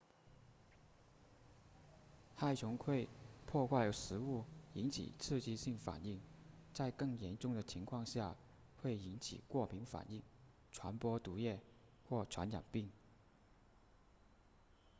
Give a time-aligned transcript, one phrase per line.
[2.35, 3.07] 害虫会
[3.45, 4.43] 破坏食物
[4.73, 6.19] 引起刺激性反应
[6.73, 8.35] 在更严重的情况下
[8.81, 10.23] 会引起过敏反应
[10.71, 11.59] 传播毒液
[12.09, 12.89] 或传染病